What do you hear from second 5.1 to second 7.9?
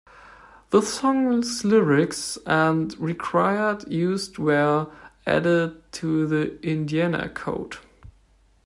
added to the Indiana Code.